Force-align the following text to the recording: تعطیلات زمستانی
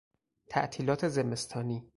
تعطیلات 0.49 1.07
زمستانی 1.07 1.83